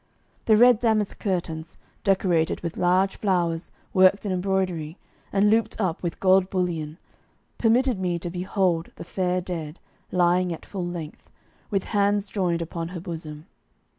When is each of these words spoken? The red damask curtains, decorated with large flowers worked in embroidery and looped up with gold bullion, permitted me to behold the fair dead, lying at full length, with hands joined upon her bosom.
The 0.45 0.57
red 0.57 0.79
damask 0.79 1.19
curtains, 1.19 1.77
decorated 2.03 2.61
with 2.61 2.75
large 2.75 3.17
flowers 3.17 3.71
worked 3.93 4.25
in 4.25 4.31
embroidery 4.31 4.97
and 5.31 5.51
looped 5.51 5.79
up 5.79 6.01
with 6.01 6.19
gold 6.19 6.49
bullion, 6.49 6.97
permitted 7.59 7.99
me 7.99 8.17
to 8.17 8.31
behold 8.31 8.89
the 8.95 9.03
fair 9.03 9.41
dead, 9.41 9.77
lying 10.11 10.51
at 10.51 10.65
full 10.65 10.87
length, 10.87 11.29
with 11.69 11.83
hands 11.93 12.29
joined 12.31 12.63
upon 12.63 12.87
her 12.87 12.99
bosom. 12.99 13.45